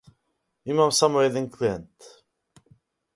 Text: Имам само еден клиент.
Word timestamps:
Имам 0.65 0.91
само 0.91 1.21
еден 1.27 1.49
клиент. 1.51 1.95